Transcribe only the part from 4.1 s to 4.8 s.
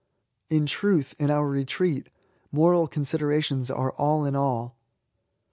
in all.